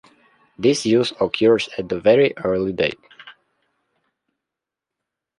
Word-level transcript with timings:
This 0.57 0.83
use 0.83 1.13
occurs 1.21 1.69
at 1.77 1.91
a 1.91 1.99
very 1.99 2.33
early 2.37 2.73
date. 2.73 2.99